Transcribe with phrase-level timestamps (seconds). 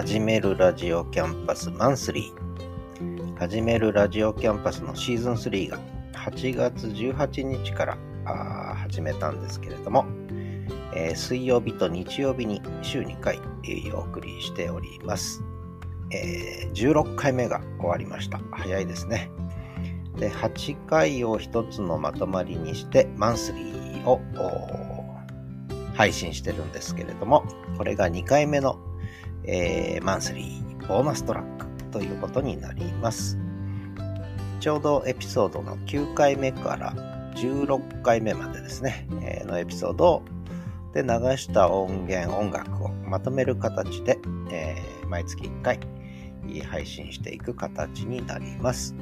[0.00, 3.36] 始めるラジオキャンパスマンスリー。
[3.36, 5.78] 始めるラジオキャンパスのシーズン3が
[6.14, 7.98] 8月18日から
[8.76, 10.06] 始めたんですけれども、
[10.94, 15.42] えー、水曜日と日曜日に週2回、えー、お送りしております、
[16.12, 16.72] えー。
[16.72, 18.40] 16回目が終わりました。
[18.52, 19.30] 早いですね。
[20.16, 24.18] で、8回を一つのまとまりにしてマンスリーを
[25.94, 27.44] 配信してるんですけれども、
[27.76, 28.80] これが2回目の
[29.44, 33.38] えー、マンスリーボーナストラックということになります。
[34.60, 36.94] ちょうどエピソードの9回目から
[37.36, 40.22] 16回目までですね、えー、のエピソード
[40.92, 44.18] で流した音源、音楽をまとめる形で、
[44.50, 45.80] えー、毎月1回
[46.68, 48.94] 配信していく形になります。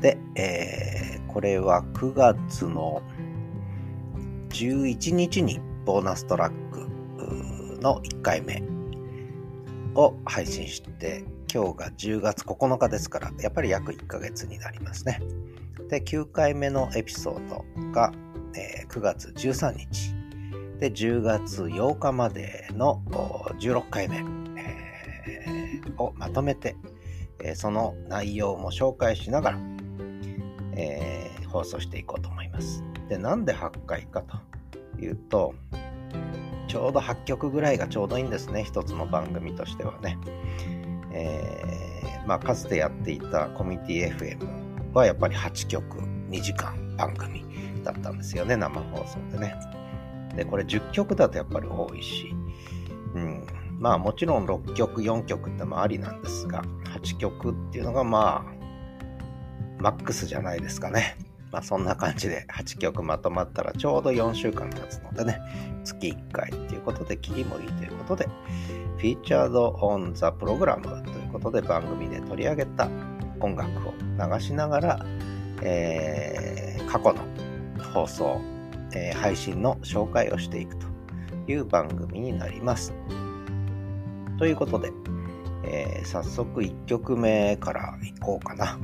[0.00, 3.02] で、えー、これは9月の
[4.50, 6.63] 11日にボーナストラック
[7.84, 8.62] の1回目
[9.94, 15.20] を配信して、今日が10月9日ですから、やっぱり約1ヶ月になりますね。
[15.90, 18.10] で、9回目のエピソードが、
[18.56, 20.14] えー、9月13日。
[20.80, 23.02] で、10月8日までの
[23.60, 24.24] 16回目、
[24.58, 26.76] えー、をまとめて、
[27.40, 29.58] えー、その内容も紹介しながら、
[30.72, 32.82] えー、放送していこうと思います。
[33.10, 35.54] で、なんで8回かというと、
[36.74, 40.18] ちょうど8曲ぐらいがちょうどいいんですね、一つの番組としてはね。
[41.12, 47.44] えー、まあ、かつてやっていたコミュニティ FM はやっぱり8曲2時間番組
[47.84, 49.54] だったんですよね、生放送でね。
[50.34, 52.34] で、これ10曲だとやっぱり多いし、
[53.14, 53.46] うん、
[53.78, 61.16] まあもちろん6曲、4曲ってもありなんですが、8曲っていうのがまあ、マックスじゃないですかね。
[61.54, 65.40] まあそんな感じで8曲まとまったらちょうど4週間経つのでね、
[65.84, 68.28] 月1回ということで、切りもいいということで、
[68.98, 72.88] Featured on the Program ということで番組で取り上げた
[73.38, 73.92] 音楽を
[74.34, 75.06] 流しながら、
[75.62, 77.22] えー、過去の
[77.92, 78.40] 放送、
[78.92, 80.86] えー、配信の紹介をしていくと
[81.46, 82.92] いう番組になります。
[84.40, 84.90] ということで、
[85.62, 88.76] えー、早速1曲目からいこうかな。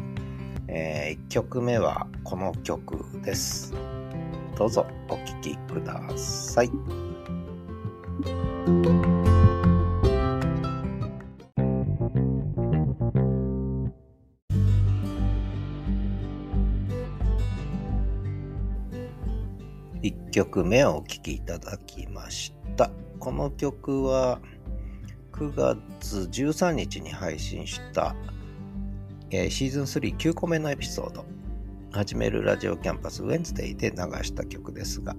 [0.73, 3.75] えー、1曲目はこの曲です。
[4.57, 6.71] どうぞお聴きください。
[20.03, 22.93] 1曲目をお聴きいただきました。
[23.19, 24.41] この曲は
[25.33, 28.15] 9月13日に配信した
[29.31, 31.25] えー、シーズン39個目のエピソード、
[31.93, 35.15] 始めるラジオキャンパスウェンズデイで流した曲ですが、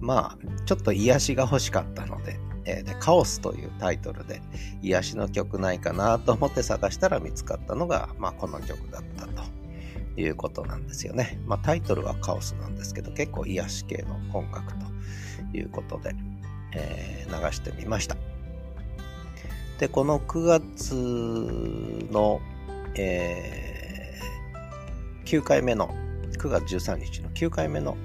[0.00, 4.40] まあ、ちょっと癒しが欲しかったので、えー、でカオスというタイトルで
[4.80, 9.42] 癒しの曲ないかなと思って探したら見つかったのが、まあ、この曲だったと
[10.16, 11.40] いうことなんですよね。
[11.44, 16.14] まあ、タイトルはカオスなんですけど、結構癒し系の音楽ということで、
[16.74, 18.16] えー、流してみました。
[19.80, 20.94] で、この9月
[22.12, 22.40] の
[22.96, 25.94] えー、9回目の、
[26.38, 27.96] 9月13日の9回目の、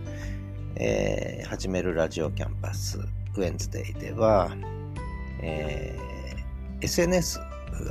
[0.76, 4.52] えー、始めるラジオキャンパスウェンズデイでは、
[5.42, 7.40] えー、SNS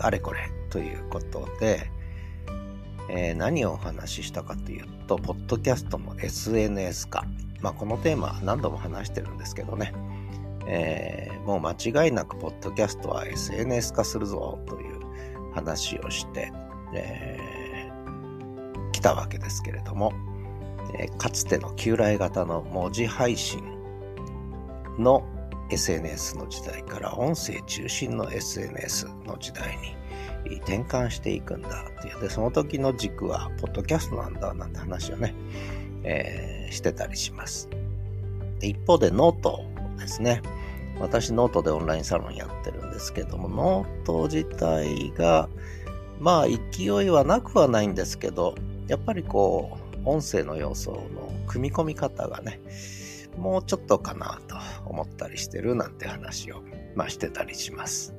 [0.01, 1.91] あれこれということで、
[3.09, 7.25] えー、何をお話ししたかというと、ポッドキャストの SNS 化。
[7.61, 9.93] まあ、このテーマ何度も話してるんですけどね、
[10.67, 16.53] えー、もう間違いなくポッドキャストは SNS 化するぞという話をして、
[16.95, 20.13] えー、来たわけですけれども、
[20.99, 23.63] えー、かつての旧来型の文字配信
[24.99, 25.25] の
[25.71, 32.21] SNS の時代から音声中心の SNS の時代に転換していくんだっていう。
[32.21, 35.35] で、その時の軸は、ポッドキャストなんだなんて話をね、
[36.05, 37.69] えー、してたりします。
[38.59, 39.65] で一方でノート
[39.99, 40.43] ですね。
[41.01, 45.49] 私ノートでオンラインサロンやってるんですけども、ノート自体が、
[46.21, 48.55] まあ勢いはなくはないんですけど、
[48.89, 52.61] やっぱりこう、音声の要素の組み込み方がね、
[53.37, 56.63] もうちょっとかなと思ったりしてるなんて話を、
[56.95, 58.15] まあ、してたりします。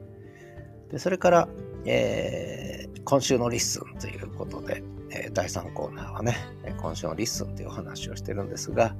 [0.91, 1.47] でそれから、
[1.85, 6.35] えー、今週の LISTEN ということで、えー、第3コーナーはね、
[6.81, 8.95] 今週の LISTEN というお話をしてるんですが、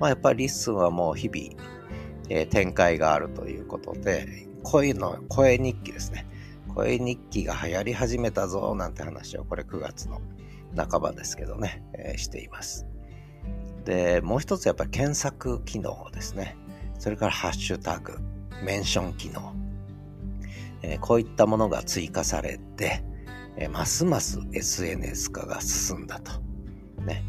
[0.00, 1.62] まあ、やっぱり LISTEN はもう日々、
[2.28, 6.26] えー、展開があるということで、声の、声日記ですね。
[6.74, 10.20] 声日記が流行り始めたぞなんて話をこれ9月の
[10.76, 12.86] 半ばですけどね、えー、しています。
[13.84, 16.56] で、もう一つやっぱり検索機能ですね。
[16.98, 18.18] それからハッシュタグ、
[18.64, 19.54] メンション機能。
[20.82, 23.04] えー、こういったものが追加されて、
[23.56, 26.32] えー、ますます SNS 化が進んだと。
[27.02, 27.24] ね。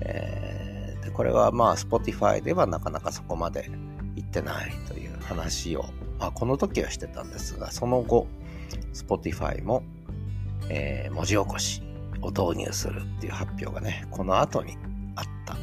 [0.00, 3.70] えー、でこれはまあ Spotify ではなかなかそこまで
[4.16, 5.84] 行ってないという話を、
[6.18, 8.26] まあ、この時はしてたんですが、その後、
[8.92, 9.82] Spotify も、
[10.68, 11.82] えー、文字起こし
[12.22, 14.76] を導入するっていう発表がね、この後に
[15.14, 15.54] あった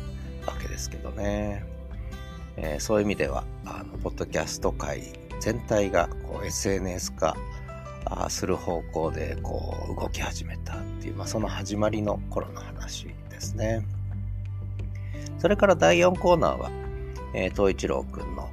[0.50, 1.64] わけですけどね。
[2.58, 5.04] えー、そういう意味では、あの、ポッドキャスト界
[5.40, 7.36] 全体がこう SNS 化
[8.30, 13.86] する方向でこう動き始めたっていう、まあ、その始まりの頃の話ですね。
[15.38, 16.72] それから第4コーナーは、
[17.34, 18.50] えー、東一郎くんの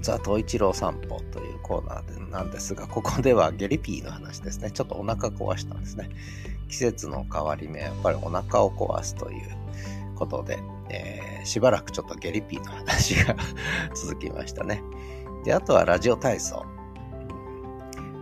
[0.00, 4.70] ザ・東一郎散歩というコーナーでなんですが、ここではゲリピーの話ですね。
[4.70, 6.10] ちょっとお腹壊したんですね。
[6.68, 9.56] 季節の変わり目、やっぱりお腹を壊すという
[10.16, 10.58] ことで、
[10.90, 13.36] えー、しばらくちょっとゲリピーの話が
[13.94, 14.82] 続きましたね。
[15.44, 16.64] で、あとはラジオ体操。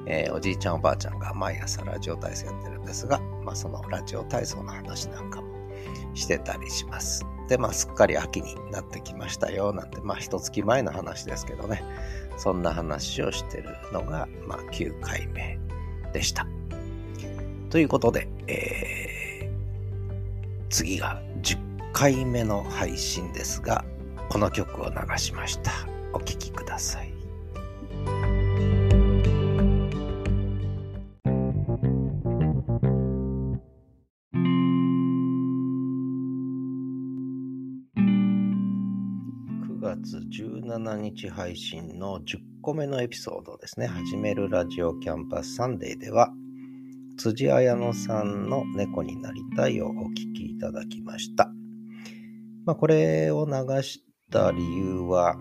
[0.07, 5.49] えー、おじいちゃんおばあちゃんが毎朝ラジオ体操やってるんですが、まあそのラジオ体操の話なんかも
[6.13, 7.25] してたりします。
[7.49, 11.83] で、まあすっかり秋になってきましたよ、なんて、まあ一月前の話ですけどね。
[12.37, 15.59] そんな話をしてるのが、まあ9回目
[16.13, 16.47] でした。
[17.71, 21.59] ということで、えー、次が10
[21.93, 23.85] 回目の配信ですが、
[24.29, 25.73] この曲を流しました。
[26.13, 26.51] お聴き
[41.15, 43.87] 日配信の10個目のエピソードですね。
[43.87, 46.31] 始めるラジオキャンパスサンデーでは、
[47.17, 51.49] 辻彩乃さんの猫になりたいをお聞きいただきました。
[52.67, 55.37] まあ、これを流した理由は、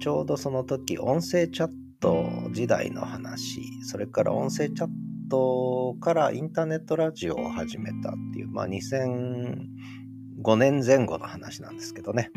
[0.00, 4.90] ちょうどその時、音声チャット時代の話、それから音声チャッ
[5.30, 12.30] トからインターネットラジオを始めたっていう、まあ、2005年前後の話なんですけどね。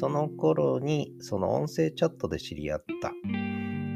[0.00, 3.12] その頃に、その音声チャットで知り合った、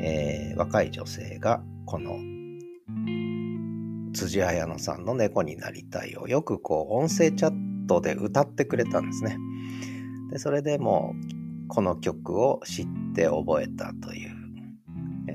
[0.02, 2.18] えー、若い女性が、この、
[4.12, 9.38] 辻彩乃さんの猫になりたいをよくこう、音声チャットで歌ってくれたんですね。
[10.30, 11.14] で、それでも
[11.64, 14.36] うこの曲を知って覚えたという、
[15.30, 15.32] え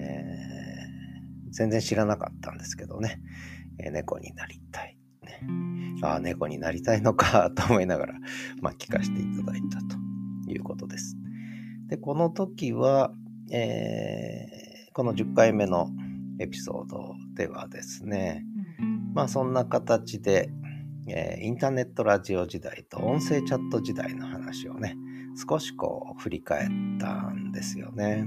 [1.48, 3.20] ー、全然知らなかったんですけどね、
[3.80, 4.96] えー、猫になりたい。
[5.24, 5.42] ね、
[6.04, 8.14] ああ、猫になりたいのかと思いながら、
[8.62, 10.09] まあ、聞かせていただいたと
[10.50, 11.16] いうことです。
[11.88, 13.12] で、この時は、
[13.52, 15.90] えー、この10回目の
[16.40, 18.46] エピソードではですね、
[19.14, 20.50] まあそんな形で、
[21.08, 24.96] えー、インターネットラジオ時代と音声チャット時代の話をね、
[25.50, 26.70] 少しこう振り返っ
[27.00, 28.26] たんですよね。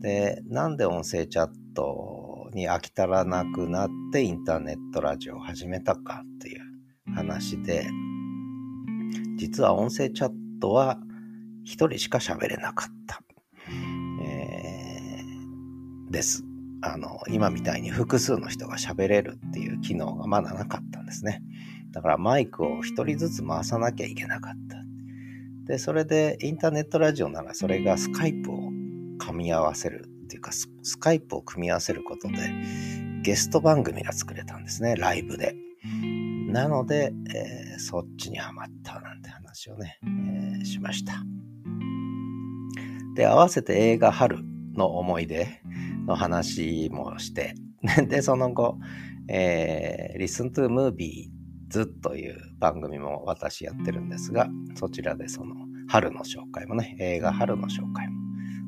[0.00, 6.60] で、なんで音声チャットに飽き足らなくなってインターネットラジオを始めたかっていう
[7.14, 7.86] 話で、
[9.36, 10.98] 実は音声チャットは
[11.64, 13.22] 一人しか喋れなかった。
[14.22, 16.44] えー、です。
[16.82, 21.42] あの、今みたいに複数の人が喋れるっていう機能がまだなかったんですね。
[21.92, 24.82] だからマイクを一人ずつ回さなきゃいけなかった。
[25.66, 28.70] で、それでインターネットラジオならそれがスカイプを
[29.18, 32.36] 噛み合わせるっていうかス、スカイプを組み合わせることで
[33.22, 35.54] ゲスト番組が作れたんですね、ライブで。
[36.48, 41.22] なので、えー、そっちにはまったなんて話をね、えー、しました。
[43.14, 44.38] で、合わせて映画春
[44.74, 45.60] の思い出
[46.06, 47.54] の話もして、
[48.08, 48.78] で、その後、
[49.28, 51.30] えー、Listen to Movie
[51.68, 55.54] ずという番組も私やってるんですが、そちらでその
[55.88, 58.14] 春の紹介もね、映画春の紹介も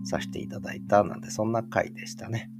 [0.04, 2.50] させていただいたなんで、そんな回でしたね。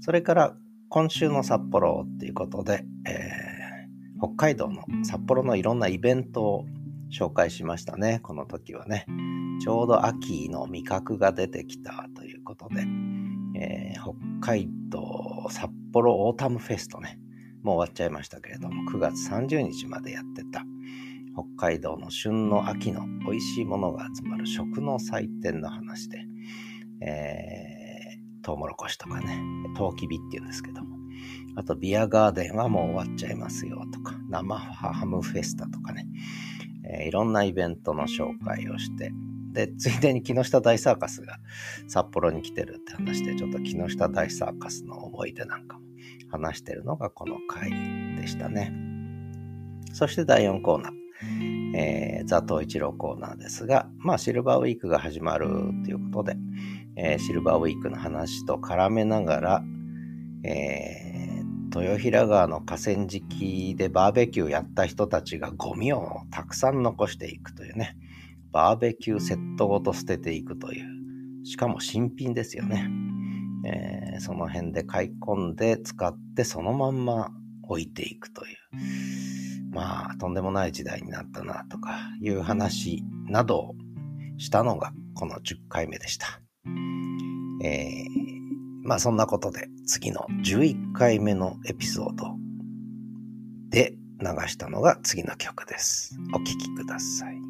[0.00, 0.56] それから
[0.88, 6.66] 今週の札幌っていうことで、えー、北海道の札幌のいろんなイベントを
[7.12, 9.06] 紹介しましたね、この時はね。
[9.60, 12.84] ちょうど秋の味覚が出てきたということで、
[13.54, 17.18] えー、北海道札幌オータムフェストね、
[17.62, 20.64] もう終わっちゃいましたけれども、9月30日までやってた、
[21.34, 26.18] 北海道の旬の秋の美味しいものが集まる食の祭典の話で、
[27.02, 29.38] えー、トウモロコシとかね、
[29.76, 30.96] トウキビっていうんですけども、
[31.56, 36.06] あとビアガーデンはもう終わっちゃいますよとか、生ハムフェスタとかね、
[36.84, 39.12] えー、いろんなイベントの紹介をして、
[39.52, 41.38] で、ついでに木下大サーカスが
[41.86, 45.84] 札幌に来てるって話で、ちょっと木下大サーカスの思い出なんかも
[46.30, 47.70] 話してるのがこの回
[48.16, 48.72] でしたね。
[49.92, 50.92] そして第4コーナー、
[51.76, 55.48] えー、ザ・トウイチローコーナーですが、まあシルバーウィークが始まる
[55.84, 56.36] ということで、
[56.96, 59.64] えー、シルバーウィークの話と絡めながら、
[60.44, 61.11] えー、
[61.80, 67.96] 豊平川の河川敷でバーベキューやった人たちがゴミをたくさん残していくというね、
[68.52, 72.90] バーベキューセットごと捨てていくという、しかも新品ですよね。
[73.64, 77.30] えー、その辺で買い込んで使ってそのまんま
[77.62, 78.56] 置いていくという。
[79.72, 83.74] まあ、とんでもない時代になったなとかいう話などを
[84.36, 86.40] したのがこの10回目でした。
[87.64, 88.31] えー、
[88.82, 92.36] まあそんなことで次の11回目のエピソード
[93.70, 96.18] で流したのが次の曲です。
[96.34, 97.42] お聴きください。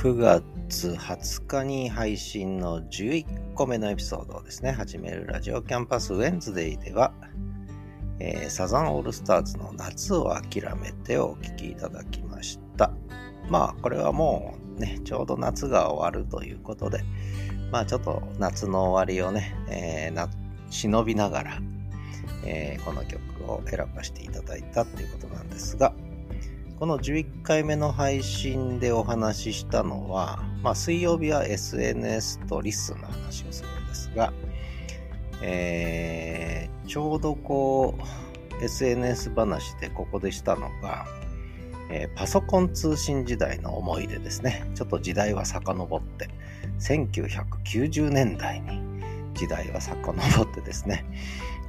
[0.00, 7.12] 9月20日に配信の11個目のエピソードをですね、始めるラジオキャンパスウェンズデイでは、
[8.20, 12.92] えー、サザンオールスターズの夏を諦めてお聴きいただきました。
[13.48, 17.02] まあ、これはもうね、ちょうど夏が終わるということで、
[17.70, 20.28] まあちょっと夏の終わりをね、えー、な
[20.70, 21.58] 忍びながら、
[22.44, 25.92] えー、この曲を選ばせていただいたっていうことなんですが、
[26.78, 34.32] この11回目の配信でお話ししたのは、まあ、水曜日は SNS とリスンの話をするんですが、
[35.42, 41.06] えー、ちょうどこう、SNS 話でここでしたのが、
[41.90, 44.70] えー、パソコン通信時代の思い出ですね。
[44.74, 46.28] ちょっと時代は遡って、
[46.78, 48.80] 1990年代に
[49.34, 51.04] 時代は遡ってですね、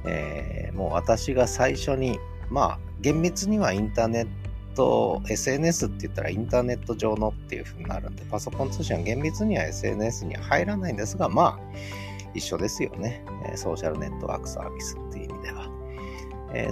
[0.04, 2.18] えー、もう私が最初に、
[2.50, 4.28] まあ、厳密にはインターネッ
[4.74, 11.76] と SNS って言ったらインターネット上のっていう風になるんで、パソコン通信は厳密には SNS には入らないんですが、まあ、
[12.34, 13.24] 一緒ですよね。
[13.56, 15.70] ソーシャルネットワークサービスっていう意味では。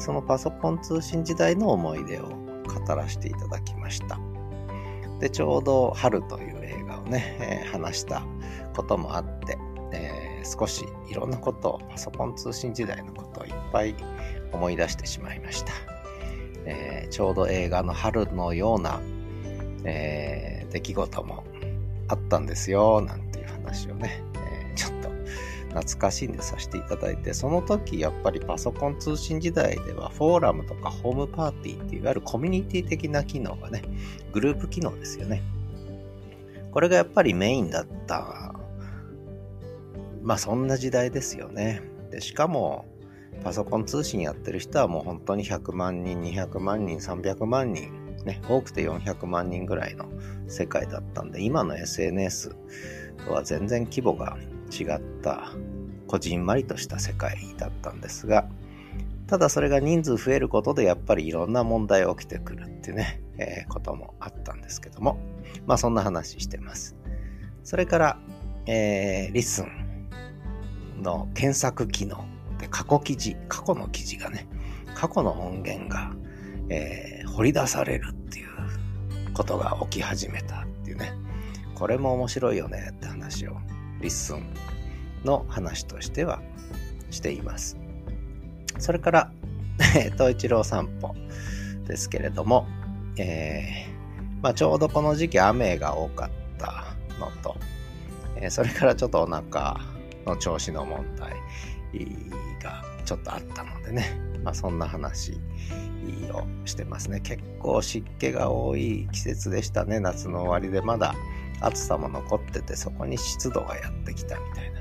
[0.01, 4.19] そのパソコン通信時代の思い出を語らせていただきました。
[5.21, 8.23] で、ちょうど春という映画をね、話した
[8.75, 9.59] こともあって、
[9.93, 13.95] え、少しいろんなことを、パソコン通信時代のことをいっぱい
[14.53, 15.73] 思い出してしまいました。
[16.65, 19.01] え、ちょうど映画の春のような、
[19.85, 21.45] え、出来事も
[22.09, 24.23] あったんですよ、なんていう話をね、
[25.71, 33.83] 懐かしんでさせていただいて、その時やっぱりパソコン通信時代ではフォーラムとかホームパーティーっていわゆるコミュニティ的な機能がね、
[34.33, 35.43] グループ機能ですよね。
[36.73, 38.55] これがやっぱりメインだった、
[40.23, 41.83] まあそんな時代ですよね。
[42.11, 42.87] で、しかも、
[43.45, 50.07] パソコン通信やってる人はもう本当に100万人、200万人、300万人、ね、多くて400万人ぐらいの
[50.47, 52.55] 世界だったんで、今の SNS
[53.29, 54.37] は全然規模が
[54.71, 55.51] 違った
[56.07, 58.49] こじんまりとした世界だったんですが、
[59.27, 65.21] ただそれが人数増えることでやっぱりいろんな問題起きてくるってね、えー、こともあったんですけども、
[65.67, 66.97] まあそんな話してます。
[67.63, 68.19] それから、
[68.67, 72.25] えー、 LISTEN の検索機能
[72.59, 74.49] で過去記事、過去の記事がね、
[74.95, 76.13] 過去の音源が、
[76.69, 78.49] えー、掘り出されるっていう
[79.33, 81.13] ことが起き始めたっていうね、
[81.75, 83.57] これも面白いよねって話を、
[84.01, 84.47] LISTEN
[85.25, 86.41] の話としては
[87.11, 87.77] しています。
[88.79, 89.33] それから、
[90.13, 91.15] 東一郎散歩
[91.87, 92.67] ですけれども、
[93.17, 96.85] えー、まあ、ちょうどこの時期雨が多かった
[97.19, 97.57] のと、
[98.37, 99.79] えー、それからちょっとお腹
[100.27, 101.33] の調子の問題、
[102.63, 105.33] がちょっとあったのでね、まあ、そんな話
[106.33, 107.21] をしてますね。
[107.21, 110.01] 結構湿気が多い季節でしたね。
[110.01, 111.15] 夏の終わりでまだ
[111.61, 114.81] 暑さも残ってて、そこに湿度がやってきたみたいな、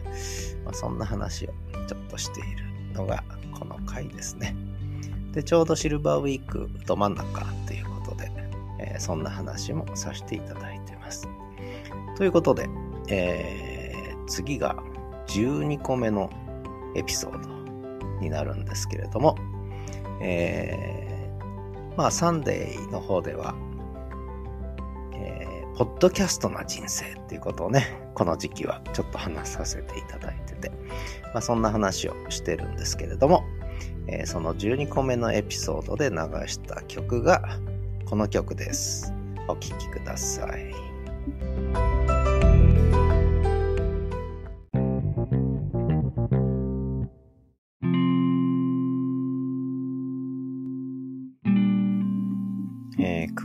[0.65, 1.53] まあ、そんな話を
[1.87, 3.23] ちょっとしているのが
[3.57, 4.55] この回ですね。
[5.31, 8.31] で、ちょうどシルバーウィークど真ん中ということで、
[8.79, 11.27] えー、そんな話もさせていただいてます。
[12.15, 12.69] ということで、
[13.07, 14.75] えー、次が
[15.27, 16.29] 12個目の
[16.95, 19.35] エピソードになるんですけれども、
[20.21, 23.55] えー、まあ、サンデーの方では、
[25.79, 30.71] ポッドキャストな人生っていうことをね、この時期はちょっと話させていただいてて、
[31.33, 33.45] まあ、そんな話をしてるんですけれども、
[34.07, 36.17] えー、その12個目のエピソードで流
[36.47, 37.57] した曲が
[38.03, 39.13] この曲です。
[39.47, 41.88] お聴きください。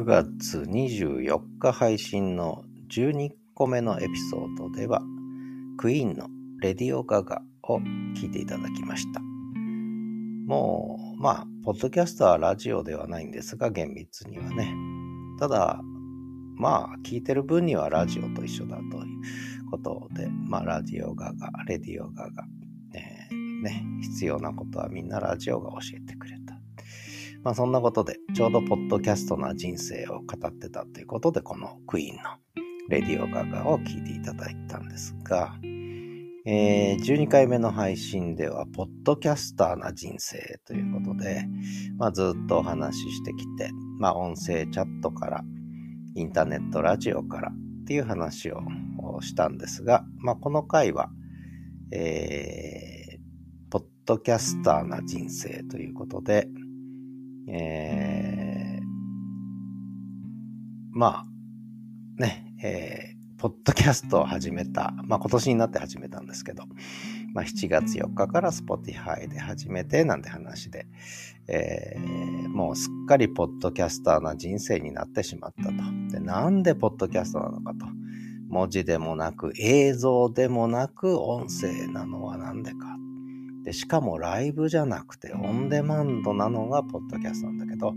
[0.04, 2.62] 9月24日配信の
[2.94, 5.00] 12個目のエピソードでは、
[5.78, 6.28] クイーンの
[6.60, 9.20] レディオガガを聴いていただきました。
[10.46, 14.74] もう、まあ、ポッドキャストはラジオではないんですが、厳密にはね。
[15.40, 15.80] ただ、
[16.58, 22.44] まあ、聞いてる分にはラジオと一緒だということで、まあ、ラジオガが、レディオガが、
[22.92, 26.33] えー、ね、必要なことはみんなラジオが教えてくれた。
[27.44, 32.22] まあ、そんなことで、ちょうどポッドキャストな人生を語ってたということで、このクイーンの
[32.88, 35.54] レディオガガを聞いていただいたんですが、
[36.46, 41.44] えー、12回目の配信では、ポッドキャスターな人生ということで、
[41.98, 45.44] まあ、ずっとお話ししてきて、まあ、音声チャットから、
[46.16, 48.62] インターネットラジオからっていう話を
[49.20, 51.10] したんですが、まあ、この回は、
[51.92, 56.48] えー、ポッドキャスターな人生ということで、
[57.48, 58.84] えー、
[60.92, 66.62] まあ、ね、えポッドキャストを始めた、まあ今年になって始めたんですけど、
[67.34, 70.86] まあ7月4日から Spotify で始めてなんて話で、
[71.46, 75.72] えー、もうすっかりポッドキャスターな人生になってしまったと。
[76.10, 77.84] で、なんでポッドキャストなのかと。
[78.48, 82.96] 文字でもなく映像でもなく音声なのはなんでか。
[83.64, 87.94] で、しかもライブじゃなくてオンデマンドなのがポッドキャストなんだけど、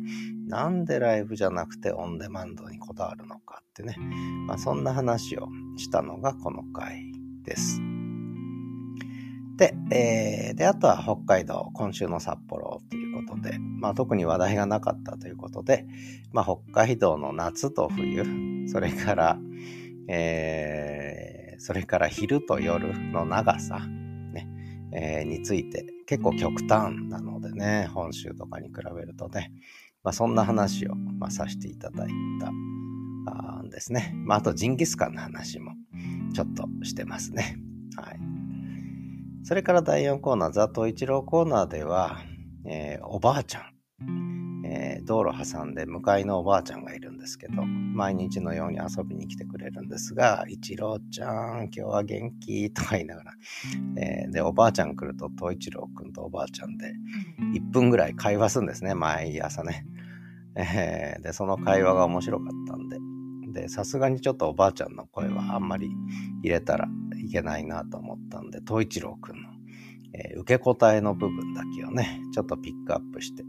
[0.47, 3.95] なんでライブじゃなくてオンデマンドにこだわるのかってね、
[4.47, 7.11] まあ、そんな話をしたのがこの回
[7.43, 7.81] です。
[9.57, 15.85] で、えー、で、あとは北海道、今週の札幌ということで、まあ特に話題がなかったということで、
[16.31, 18.23] まあ北海道の夏と冬、
[18.69, 19.39] それから、
[20.07, 23.81] えー、それから昼と夜の長さ、
[24.91, 29.51] えー、について結構極端なのでね、本州とかに比べるとね、
[30.03, 32.07] まあ、そんな話を、まあ、させていただい
[32.39, 32.51] た
[33.61, 34.13] んですね。
[34.25, 35.73] まあ、あとジンギスカンの話も
[36.33, 37.57] ちょっとしてますね。
[37.95, 38.19] はい。
[39.43, 42.19] それから第4コーナー、ザトイチローコーナーでは、
[42.65, 44.36] えー、おばあちゃん
[44.69, 52.69] えー、道路挟んで向かいのおばあちゃんがいるんですけど、毎日のように遊びに来てくれるんですが、一郎ちゃん、今日は元気？
[52.71, 53.31] とか言いながら、
[53.95, 56.93] えー、で、おばあちゃん来ると、東一郎くんとおばあちゃんで、
[57.55, 59.85] 1分ぐらい会話するんですね、毎朝ね。
[60.55, 62.97] えー、で、その会話が面白かったんで、
[63.61, 65.89] で、さすがにちょっとおばあちゃんの声はあんまり
[66.43, 69.49] 入れたらいけないなと思ったんで、東一郎くんの、
[70.13, 73.43] え、受け答えの部分だけをね、ちょっとピックアップして、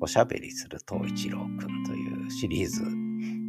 [0.00, 2.82] おしゃべりする東一郎くんというシリーズ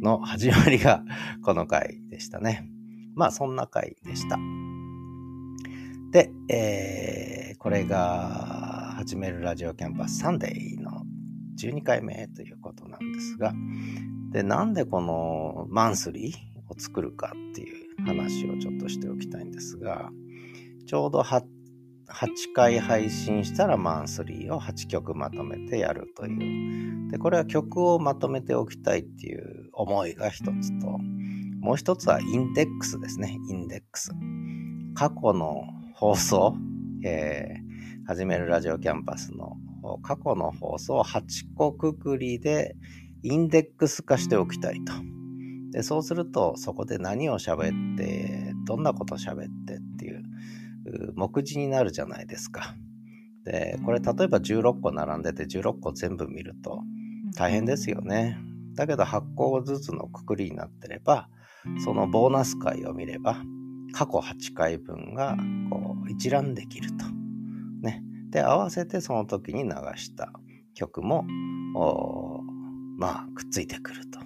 [0.02, 1.02] の始まりが
[1.42, 2.68] この回でしたね。
[3.14, 4.38] まあそんな回でした。
[6.10, 11.02] で、えー、これが始めるラジオキャンパスサンデーの
[11.60, 13.52] 12回目ということなんですが、
[14.30, 16.34] で、なんでこのマンスリー
[16.68, 20.10] を作るかっていう話をちょっとしておきたいんですが、
[20.86, 21.42] ちょうど8
[22.10, 27.10] 8回配信したらマンスリーを8曲まとめてやるという。
[27.10, 30.98] で、これは曲をまとめておきたいっていう思いが一つと、
[31.60, 33.38] もう一つはインデックスですね。
[33.48, 34.10] インデックス。
[34.94, 36.56] 過去の放送、
[37.04, 39.56] えー、始めるラジオキャンパスの
[40.02, 41.22] 過去の放送を8
[41.56, 42.74] 個くくりで
[43.22, 44.92] インデックス化しておきたいと。
[45.72, 50.22] で、そうするとそこで何を喋って、どんなこと喋ってっていう
[51.14, 52.74] 目次になるじゃないですか。
[53.44, 56.82] で、これ例えば16個並んでて16個全部見ると
[57.36, 58.38] 大変ですよね。
[58.74, 61.28] だけど8個ずつのくくりになってれば、
[61.84, 63.42] そのボーナス回を見れば、
[63.92, 65.36] 過去8回分が
[65.70, 67.04] こう一覧できると。
[67.82, 68.02] ね。
[68.30, 70.30] で、合わせてその時に流した
[70.74, 71.24] 曲も、
[72.98, 74.20] まあ、くっついてくると。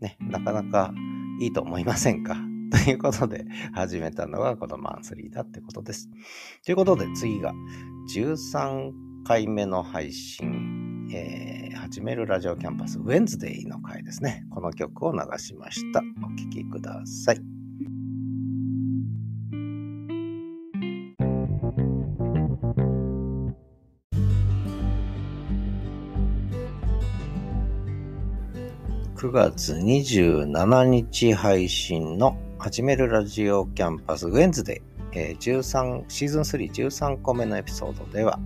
[0.00, 0.16] ね。
[0.20, 0.92] なかなか
[1.40, 2.36] いいと思いませんか？
[2.84, 6.08] ということで始めたのがこのマンスリーだってことです。
[6.64, 7.54] ということで次が
[8.14, 8.92] 13
[9.24, 14.44] 回目の配信、えー、始めるラジオキャンパスウェンズデイの回ですね。
[14.50, 16.00] この曲を流しました。
[16.22, 17.40] お聴きください。
[29.16, 38.40] 9月27日配信の始めるラジオキャンパスウェンズデー、えー、13シーズン313個目のエピソードでは、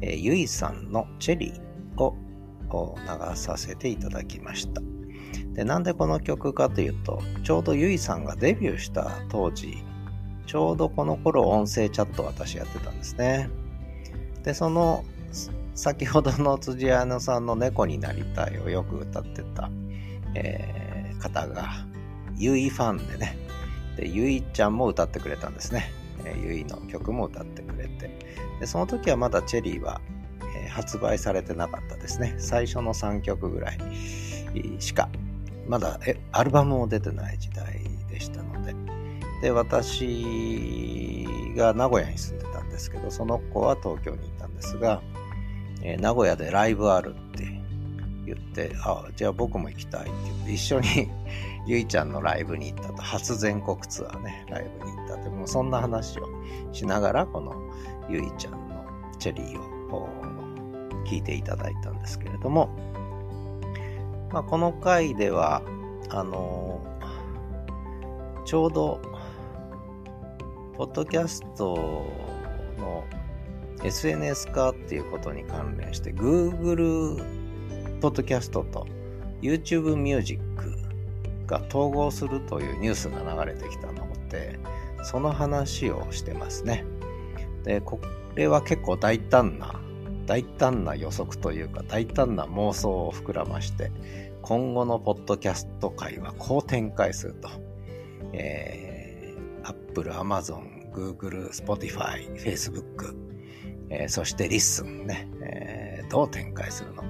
[0.00, 2.16] えー、ゆいさんのチェリーを
[2.96, 4.80] 流させていただきました。
[5.52, 9.84] で、なんでこの曲かというと、ちょうどゆいさんがデビューした当時、
[10.46, 13.50] ちょうどこの頃音声チャット私やってたんですね。
[14.44, 15.04] で、その
[15.74, 19.70] 先ほどの辻彩乃さんの猫になりたいをよく歌ってた
[20.34, 21.86] えー、方が、
[22.38, 23.41] ゆいファンでね、
[23.96, 25.92] で、ゆいちゃんも歌ってくれたんですね。
[26.24, 28.10] えー、ゆいの曲も歌ってくれて。
[28.60, 30.00] で、その時はまだチェリーは、
[30.56, 32.34] えー、発売されてなかったですね。
[32.38, 33.78] 最初の3曲ぐらい
[34.78, 35.08] しか、
[35.66, 38.74] まだえアルバムも出てない時代でしたので。
[39.42, 41.26] で、私
[41.56, 45.02] が名古屋に住んでたんですけど、その子は東京にいたんですが、
[45.82, 47.60] えー、名古屋でライブあるって
[48.24, 51.10] 言って、あじゃあ僕も行きたいって言って、一緒に
[51.66, 56.28] ゆいちゃんのライブに行ったと、初全国ツアーね、ライブに行ったって、もうそんな話を
[56.72, 57.54] しながら、この
[58.08, 58.84] ゆいちゃんの
[59.18, 60.08] チェリーを
[61.06, 62.68] 聞いていただいたんですけれども、
[64.32, 65.62] まあ、この回では、
[66.08, 69.00] あのー、ちょうど、
[70.76, 72.06] ポッドキャスト
[72.78, 73.04] の
[73.84, 77.42] SNS 化っていうことに関連して、Google
[78.00, 78.86] ポッドキャストと
[79.42, 80.71] YouTube ミュージック
[81.46, 84.58] が統合するというニュースが流れてきたので、
[85.02, 86.84] その話をしてますね。
[87.64, 88.00] で、こ
[88.34, 89.80] れは結構大胆な、
[90.26, 93.92] 大胆な予測というか、大胆な妄想を膨らまして、
[94.40, 97.48] 今後のポッドキャスト界はこう展開すると。
[98.32, 103.14] えー、Apple、Amazon、Google、Spotify、Facebook、
[103.90, 107.01] えー、そして Listen ね、えー、どう展開するの。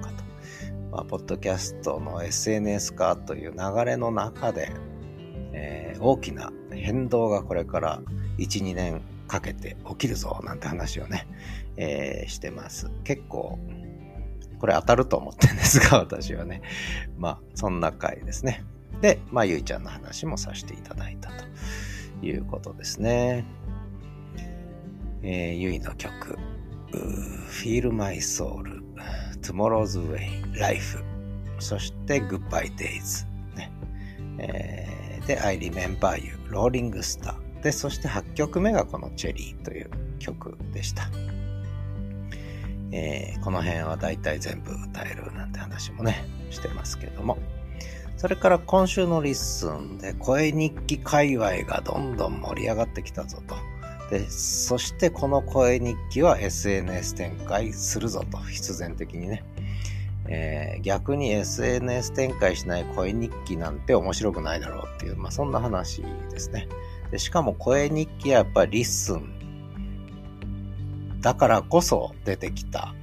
[0.93, 4.71] まあ、ポッドキャストの SNS 化という流れの中で、
[5.51, 8.01] えー、大きな変動がこれから
[8.37, 11.27] 1、2年かけて起きるぞなんて話をね、
[11.77, 12.91] えー、してます。
[13.03, 13.57] 結構、
[14.59, 16.61] これ当たると思ってんですが、 私はね。
[17.17, 18.63] まあ、そんな回ですね。
[19.01, 21.45] で、まあ、ゆいちゃんの話もさせていただいたと
[22.23, 23.45] いうことですね。
[25.23, 26.37] えー、ゆいの曲、
[27.49, 28.72] Feel My Soul
[29.43, 31.03] Tomorrow's Way, Life.
[31.59, 33.25] そして Goodbye Days、
[33.55, 33.71] ね。
[34.39, 37.35] えー、で I Remember You, Rolling Star.
[37.61, 41.09] でそして8曲目がこの Cherry という曲でした、
[42.91, 47.37] えー、この辺は大体全部歌えるなんて話もねしてますけども。
[48.17, 53.55] それから今週の LISTEN で声日記界隈がどんどん盛り上がってきたぞと。
[54.09, 59.43] で、そしてこの声日記は SNS 展開するぞと、必然的にね。
[60.27, 66.67] えー、逆に SNS 展開しない声日記なんて面白くないだろうっていう、まあそんな話ですね。
[67.11, 69.43] でしかも声日記はやっぱり LISTEN
[71.21, 72.93] だからこそ出てきた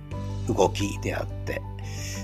[0.49, 1.63] 動きであって、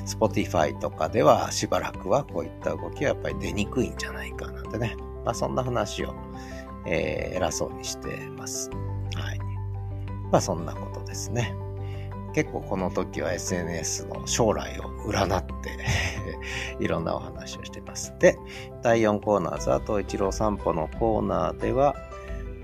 [0.07, 4.97] Spotify とかではしばらくはこういった動きはやっぱり出にくいんじゃないかなんてね。
[5.25, 6.15] まあそんな話を
[6.87, 8.71] えー、偉そうにしてます。
[9.15, 9.39] はい。
[10.31, 11.55] まあそんなことですね。
[12.35, 15.79] 結構この時は SNS の将来を占って
[16.85, 18.15] いろんなお話をしてます。
[18.19, 18.37] で、
[18.83, 21.95] 第4コーナー、ザ・トイチロー散歩のコーナーでは、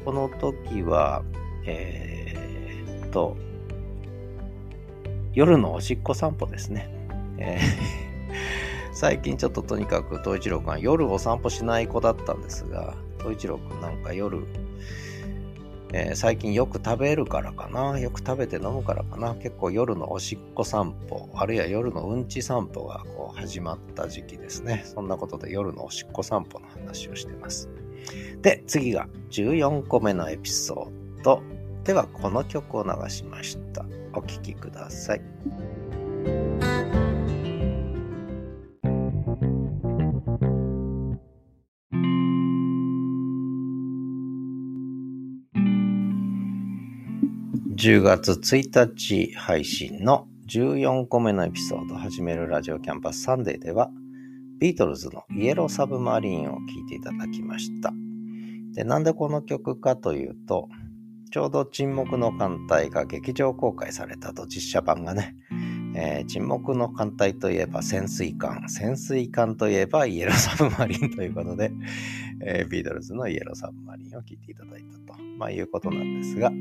[0.05, 1.23] この時は、
[1.65, 3.37] えー、っと、
[5.33, 6.89] 夜のおしっこ散歩ですね。
[7.39, 8.13] えー
[8.95, 14.47] 最近ちょっととにかく東一郎君は夜お散歩しない子だったんですが、東一郎くんなんか夜、
[15.93, 17.99] えー、最近よく食べるからかな。
[17.99, 19.35] よく食べて飲むからかな。
[19.35, 24.83] 結構夜のおしっこ散歩、あるいは夜のうんち散歩がこう始まった時期ですね。
[24.85, 27.69] そんなことで夜のおしっこ散歩の話をしてます。
[28.43, 31.43] で、次が14個目のエピソード。
[31.85, 33.85] では、この曲を流しました。
[34.15, 36.62] お聴きください。
[47.83, 53.91] 10月1日配信の14個目のエピソード始めるラジオキャンパスサンデーでは
[54.61, 57.93] ビートルズのイエローサブマリンを聴いていただきました。
[58.75, 60.69] で、なんでこの曲かというと、
[61.33, 65.35] ちょうど沈黙の艦隊が劇場公開されたと実写版がね、
[65.97, 71.73] えー、沈黙の艦隊といえば潜水艦、潜水艦といえばイエローサブマリンということで、
[72.47, 76.53] えー、ビートルズのイエローサブマリンを聴いていただいたと、まあ、いうことなんですが、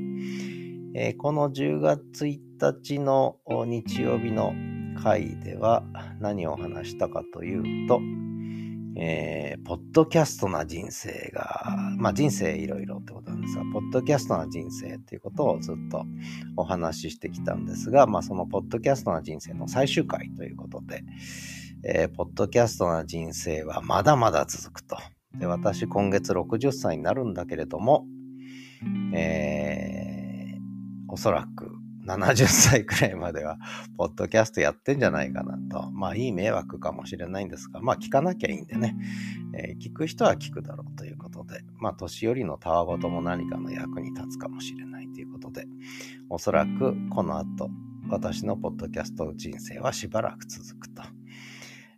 [0.93, 4.53] えー、この10月1日の日曜日の
[5.01, 5.83] 回では
[6.19, 8.01] 何を話したかというと、
[8.97, 16.03] えー、ポッドキャストな人生が、まあ人生いろいろってことなんですが、ポッドキャストな人生っていうことをずっと
[16.57, 21.03] お話ししてきたんですが、まあそのポッドキャストな人生の最終回ということで、
[21.85, 24.97] えー、ポッドキャストな人生はまだまだ続くと。
[25.35, 28.05] で、私今月60歳になるんだけれども、
[29.15, 30.20] えー
[31.11, 31.71] おそらく
[32.05, 33.57] 70歳くらいまでは、
[33.97, 35.91] ポッドキャストやってんじゃないかなと。
[35.91, 38.95] まあ、いい迷惑かもしれないんですが、まあ、聞かなきゃいいんでね。
[39.53, 45.67] えー、聞く人は聞くだろうということで、まあ、年寄りのたわごとも何かの役に立つかもしれないということで、
[46.29, 47.69] おそらくこの後、
[48.09, 51.03] 私のポッドキャスト人生はしばらく続くと。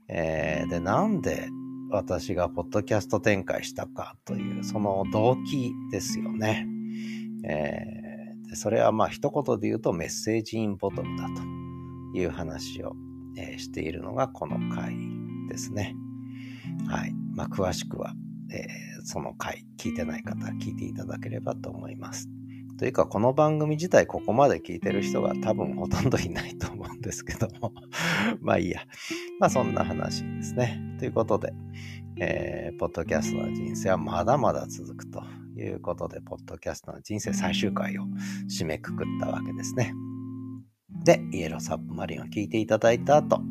[0.09, 1.47] えー、で、なんで
[1.91, 6.67] 私がポッドキャスト展開したかという、その動機ですよね。
[7.45, 8.12] えー、
[8.55, 11.41] それはまあ一言で言うとメッセージインボトムだと
[12.17, 12.95] いう話を、
[13.37, 14.95] えー、しているのがこの回
[15.49, 15.95] ですね。
[16.87, 17.13] はい。
[17.35, 18.13] まあ詳しくは、
[18.51, 22.29] えー、その回聞いてない方聞いていただければと思います。
[22.77, 27.71] というか、この番組自体ここまで聞いてる人が多分ほとんどいないと思うんですけども
[28.41, 28.81] まあいいや。
[29.39, 30.81] まあそんな話ですね。
[30.99, 31.53] ということで、
[32.19, 35.23] えー、ポッドキャストの人生はまだまだ続くと
[35.55, 38.03] ということで、ポッドキャストの人生最終回を
[38.49, 39.93] 締めくくったわけですね。
[41.03, 43.41] で、イエローサブマリンを聞いていただいた後、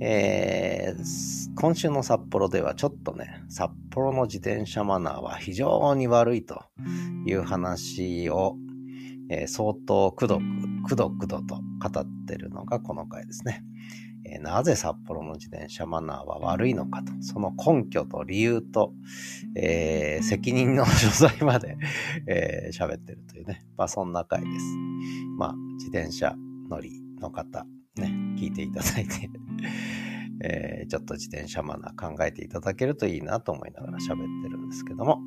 [0.00, 6.64] えー、今週の札幌ではちょっとね、札幌の自転車マナーは非常に悪いと
[7.26, 8.56] いう話を、
[9.30, 10.42] えー、相当くどく、
[10.88, 11.60] くどくどと語
[12.00, 13.62] ってるのがこの回ですね。
[14.34, 18.92] え、なぜ札幌の自転車マナーは悪いのかと、その根拠と理由と、
[19.56, 21.76] えー、責任の所在まで
[22.26, 24.64] えー、喋ってるというね、まあそんな回です。
[25.38, 26.34] まあ自転車
[26.68, 29.30] 乗りの方、ね、聞いていただいて
[30.40, 35.20] えー、ちょっと自転車マナー考えていただけるといいなと思いながら喋ってるんですけども、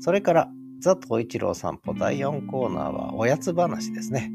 [0.00, 0.50] それから、
[0.80, 4.30] ザ・東一郎散歩第4コーナーはおやつ話ですね。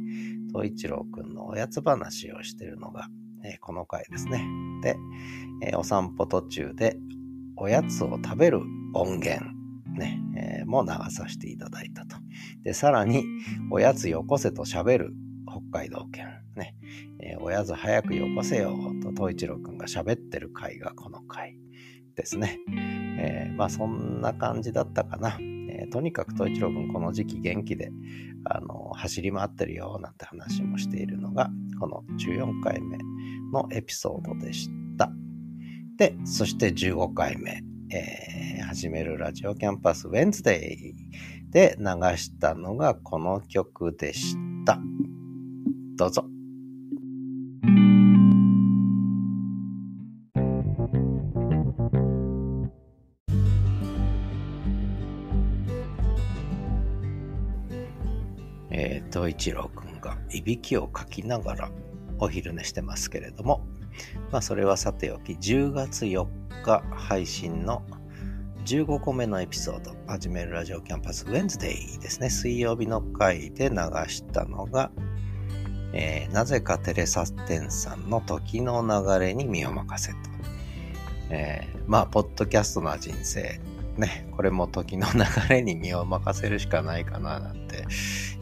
[0.47, 3.09] 東一郎くんのおやつ話をしてるのが、
[3.47, 4.45] え、この回ですね。
[4.81, 4.97] で、
[5.63, 6.97] え、お散歩途中で
[7.55, 8.60] おやつを食べる
[8.93, 9.43] 音源、
[9.97, 12.17] ね、えー、も流させていただいたと。
[12.63, 13.23] で、さらに、
[13.71, 15.13] おやつよこせと喋る
[15.47, 16.75] 北海道犬、ね、
[17.19, 21.57] えー、おやつ早くよこせよと東一郎くんが喋ってる回がこの回
[22.15, 22.60] ですね。
[23.19, 25.39] えー、まあそんな感じだったかな。
[25.85, 27.91] ー、とにかく東一郎くんこの時期元気で、
[28.45, 32.97] あの、走り回ってるよなんて話もしているのが、この14回目
[33.51, 35.11] のエピソードでした。
[35.97, 40.95] で、そして15回目、えー、始めるラジオキャンパスウェンズデイ
[41.51, 41.85] で流
[42.17, 44.35] したのがこの曲でし
[44.65, 44.79] た。
[45.97, 46.37] どうぞ。
[59.27, 61.71] えー、東一郎くんがいびきをかきながら
[62.19, 63.65] お昼寝してますけれども、
[64.31, 66.25] まあそれはさておき、10月4
[66.63, 67.83] 日配信の
[68.65, 73.75] 15個目のエピソード、始めるラジオキャンパスウェンズデイですね、水曜日の回で流
[74.09, 74.91] したのが、
[75.93, 80.17] えー、なぜかテレサテンさんの時の流れに身を任せと。
[81.29, 83.59] えー、まあ、ポッドキャストな人生、
[83.97, 87.86] ね、これも時の流れに身を任せるしかないかな、なんて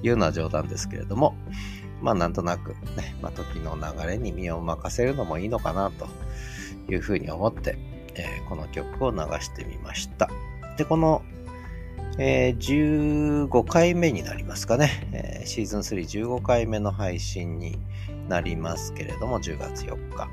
[0.03, 1.35] いうのは冗談ですけれども、
[2.01, 6.07] まあ、なんとなくね、まあ、時の流れに身を任せるのもいいのかな、と
[6.91, 7.77] いうふうに思って、
[8.15, 10.29] えー、この曲を流してみました。
[10.77, 11.23] で、この
[12.17, 17.77] えー、15回目になりますかね、えー、シーズン315回目の配信に
[18.29, 20.29] なりますけれども、10月4日。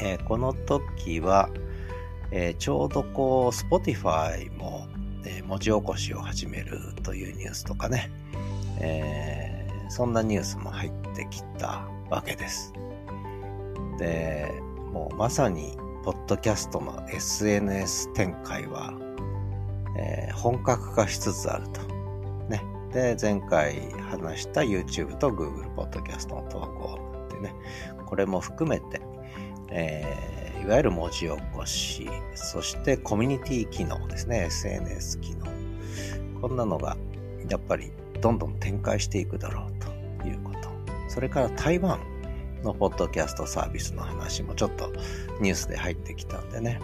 [0.00, 1.50] えー、この時は、
[2.36, 4.86] えー、ちょうどこう、Spotify も、
[5.24, 8.10] えー、文字起こしを始めるというニュースとかね、
[8.80, 12.72] えー、そんなニュースも入ってきたわけです。
[13.98, 14.52] で、
[14.92, 18.92] もうまさに、ポッドキャストの SNS 展開は
[19.96, 21.80] えー、本格化しつつあると。
[22.48, 22.62] ね。
[22.92, 27.54] で、前回話した YouTube と Google Podcast の投稿ってね、
[28.06, 29.00] これも含めて、
[29.70, 35.46] えー、いわゆる文字起こし、そしてコミュニティ機能ですね、SNS 機能。
[36.40, 36.96] こんなのが、
[37.48, 40.70] やっぱりどんどん展開していくだろうということ。
[41.08, 42.00] それから台湾
[42.62, 44.92] のポッドキャストサービスの話もちょっと
[45.40, 46.80] ニュースで入ってきたんでね、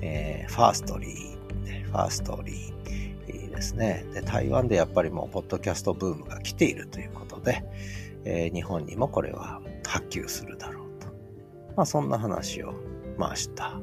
[0.00, 2.74] えー、ファーストリー、ファーストリー
[3.54, 4.04] ですね。
[4.12, 7.64] で、台湾でやっぱりもう、ポッドキャストブームが来ているということで、
[8.24, 11.06] えー、日本にもこれは波及するだろうと。
[11.76, 12.74] まあ、そんな話を、
[13.16, 13.80] まあ、した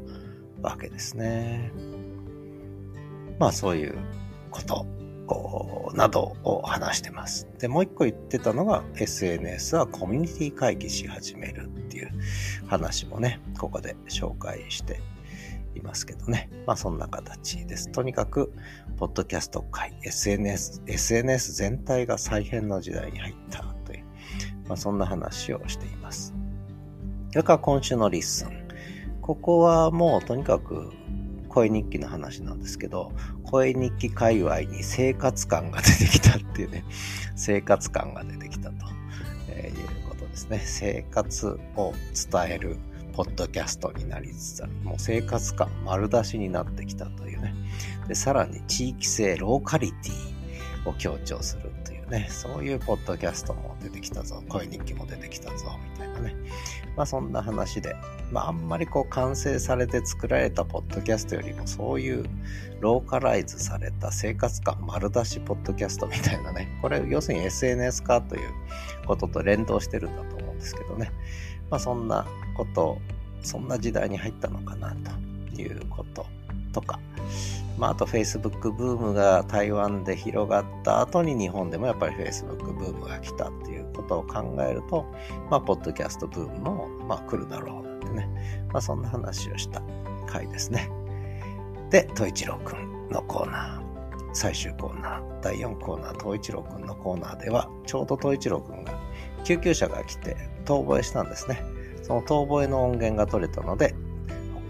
[0.61, 1.71] わけですね。
[3.39, 3.97] まあ、そういう
[4.51, 4.85] こと
[5.93, 7.47] などを話してます。
[7.59, 12.11] で、もう一個言ってたのが SNS はコミュニティ会議し始めるっていう
[12.67, 15.01] 話もね、ここで紹介して
[15.75, 16.49] いますけどね。
[16.65, 17.91] まあそんな形です。
[17.91, 18.53] とにかく、
[18.97, 24.05] ポッドキャスト界、SNS、SNS 全体が再編の時代に入ったという、
[24.67, 26.33] まあそんな話をしています。
[27.31, 28.60] それから今週の LISTEN。
[29.31, 30.91] ここはもうとにかく
[31.47, 33.13] 声日記の話なんですけど、
[33.45, 36.83] 声日記界隈に生活感が出てきたっていうね、
[37.37, 41.93] 生活感が出てきたということですね、生活を
[42.29, 42.75] 伝える
[43.13, 44.73] ポッドキャストになりつつある。
[44.83, 47.53] もう生活感丸出しになってきたというね。
[48.09, 56.35] で、さらに地域性、ローカリティを強調するというね、そういうポッドキャストも出てきたぞ、声日記も出てきたぞ、みたいなね。
[56.97, 57.95] まあそんな話で、
[58.31, 62.25] まああんまりこう完成されて作られたポッドキャストよりもそういう
[62.81, 68.41] ローカライズされた生活感丸出しポッドキャストみたいなね、これ要するに SNS 化という
[69.07, 71.11] ことと連動してるんだと思うんですけどね。
[71.69, 72.99] まあそんなこと、
[73.41, 74.93] そんな時代に入ったのかな
[75.55, 76.25] ということ
[76.73, 76.99] とか、
[77.77, 85.05] まあ、あと Facebook ブームが台湾で広がった後に日本でもやっぱり Facebook ブームが来たっていうことを考えると、
[85.49, 89.81] まあ、ポッドキャストブームも、まあ、来るだろうなんてね、まあ、そんな話をした
[90.27, 90.89] 回ですね。
[91.89, 98.93] で、東一郎くんのコーナー、最終コーナー、第4コーナー、東一郎くんのコーナーでは、ちょうど東一郎くんが
[99.43, 101.63] 救急車が来て遠吠えしたんですね。
[102.03, 103.95] その遠吠えの音源が取れたので、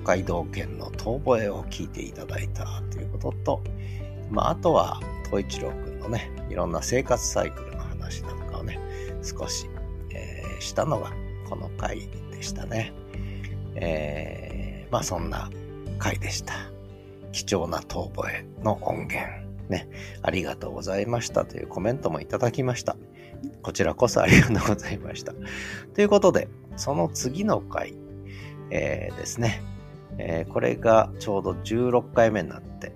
[0.04, 3.64] 北海道県の遠吠えを聞いていただいたということと、
[4.30, 8.80] まあ、あとは、東一郎くんのね、いろんな生活サイクルの話なんかをね、
[9.22, 9.70] 少し、
[10.10, 11.12] えー、したのが
[11.48, 12.94] この回でしたね。
[13.76, 15.50] えー、まあそんな
[16.00, 16.54] 回でした。
[17.32, 19.20] 貴重な遠吠えの音源。
[19.70, 19.88] ね、
[20.22, 22.98] ありがとうございましたというコメントもいただきました。
[23.62, 25.34] こちらこそありがとうございました。
[25.94, 27.94] ということで、その次の回、
[28.72, 29.62] えー、ですね、
[30.18, 32.94] えー、これがちょうど16回目になって、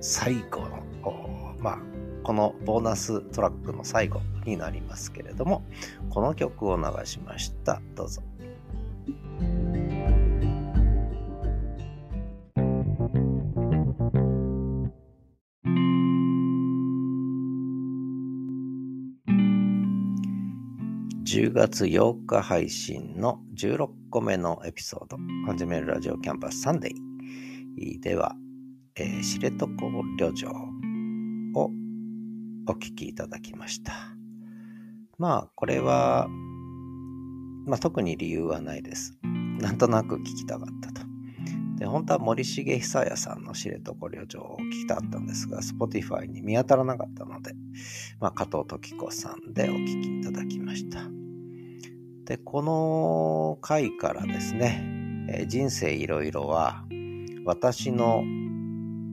[0.00, 1.78] 最後の、まあ、
[2.22, 5.62] このボーナストラックの最後になりますけれども、
[6.10, 7.80] この曲を流しました。
[7.94, 8.22] どうぞ。
[21.32, 25.16] 10月8日配信の16個目のエピソード、
[25.46, 28.36] 始めるラジオキャンパスサンデーでは、
[28.96, 29.66] えー、知床
[30.18, 30.50] 旅情
[31.54, 31.70] を
[32.68, 33.94] お聞きいただきました。
[35.16, 36.28] まあ、これは、
[37.64, 39.18] まあ、特に理由はないです。
[39.22, 41.00] なんとなく聞きたかったと。
[41.78, 47.54] で、本当は森重久彌さんの知床旅情を聞きたかったんですが、Spotify に見当たらなかったので、
[48.20, 51.21] まあ、加藤時子さんでお聞きいただきました。
[52.24, 54.84] で、この回からですね、
[55.28, 56.84] えー、人生いろいろは、
[57.44, 58.22] 私の、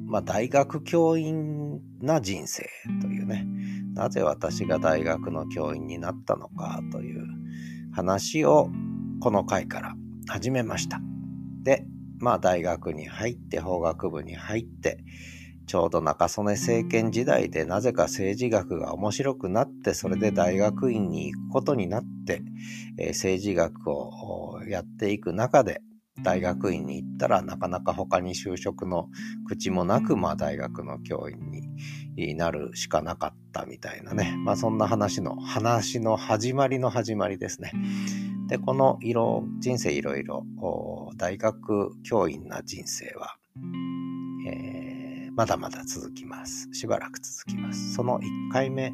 [0.05, 2.69] まあ、大学教員な人生
[3.01, 3.47] というね、
[3.93, 7.25] なぜ私が大学の教員になったのかという
[7.91, 8.69] 話を
[9.19, 9.95] この回から
[10.27, 11.01] 始めました。
[11.63, 11.85] で、
[12.19, 15.03] まあ大学に入って法学部に入って、
[15.69, 22.41] ちょうど中曽根政権時代でなぜか政治学が面白くなってそれで大学院に行くことになって、
[22.97, 25.83] えー、政治学をやっていく中で
[26.23, 29.09] 大学院に行ったらなかなか他に就職の
[29.47, 31.37] 口もなく、まあ大学の教員
[32.15, 34.35] になるしかなかったみたいなね。
[34.43, 37.71] まあそんな話の、話の始まりの始まりですね。
[38.47, 40.43] で、この色、人生いろいろ、
[41.15, 44.28] 大学教員な人生は、えー
[45.39, 46.67] まだまだ続きます。
[46.73, 47.93] しばらく続きます。
[47.93, 48.91] その1回目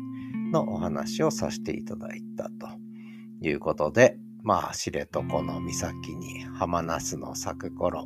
[0.51, 2.67] のお話をさせていただいたと
[3.41, 8.05] いうことで、まあ、知床の岬に浜ナスの咲く頃、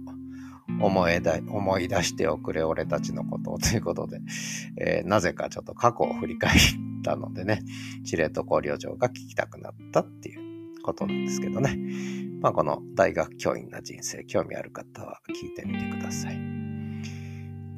[0.80, 4.21] 思い出思い出しておくれ俺たちのことをということで、
[4.80, 6.54] えー、なぜかちょっと過去を振り返っ
[7.04, 7.62] たのでね、
[8.06, 11.78] 知床旅情が聞きたくなったっていうことなんですけどね。
[12.39, 16.59] まあこの大学教員な人生、興味ある方は聞いてみてください。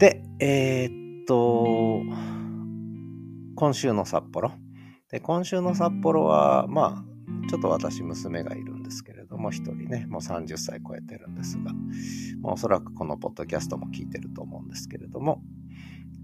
[0.02, 2.02] で、えー、っと、
[3.56, 4.52] 今週の札幌。
[5.12, 11.72] で、今週の札幌は、まあ、ちょっと私、娘がいるんですけれども、一人ね、もう30歳超えてるんですが、
[12.42, 15.44] まあ、おそらくこのポッドキャストも聞いてると思うんですけれども、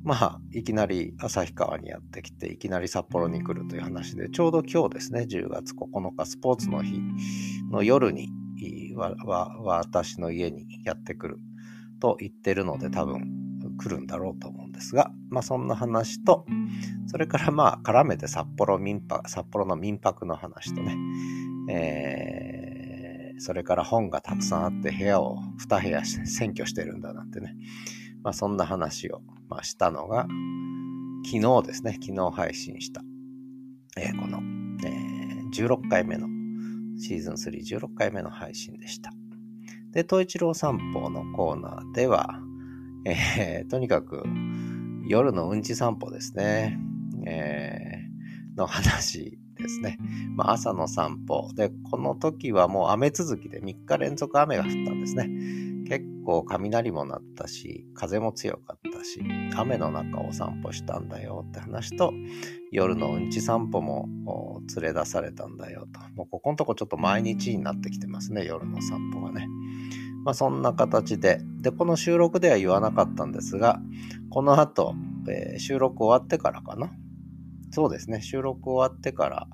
[0.02, 7.00] まあ、いきなり旭川にやってきて、いきなり札幌に来るという話で、ちょうど今日ですね、10月9日、スポーツの日
[7.70, 8.32] の夜に、
[9.62, 11.38] 私の家にやってくる
[12.00, 13.47] と言ってるので、多分、
[13.78, 16.46] 来るんだろうと思うんですが、まあそんな話と、
[17.08, 20.98] それからまあ絡めて札幌民泊、札幌の民泊の話とね、
[21.70, 27.56] えー、それから本がたくさんあって部屋を2部屋占拠してるんだなんてね、
[28.24, 30.28] まあそんな話を、まあ、したのが、
[31.26, 33.02] 昨日ですね、昨日配信した、
[33.98, 34.40] えー、この、
[34.86, 36.28] えー、16回目の、
[37.00, 39.12] シーズン316回目の配信でした。
[39.92, 42.40] で、東一郎散歩のコーナーでは、
[43.10, 44.24] えー、とにかく
[45.06, 46.78] 夜のうんち散歩ですね、
[47.26, 49.98] えー、の話ですね。
[50.36, 51.50] まあ、朝の散歩。
[51.56, 55.30] で、この時はもう雨続きで3日連続雨が降ったんですね。
[55.88, 59.22] 結構雷も鳴ったし、風も強かったし、
[59.56, 62.12] 雨の中を散歩したんだよって話と、
[62.74, 64.10] 夜のうんち散歩も
[64.76, 66.02] 連れ出されたんだよと。
[66.14, 69.48] もうここのとこちょっと毎日になってきてますね、夜の散歩がね。
[70.28, 73.80] まあそんな形で、で、この収録では言わなかったんですが、
[74.30, 74.94] この後、
[75.30, 76.92] えー、収録終わってからかな。
[77.72, 79.48] そうですね、収録終わってから、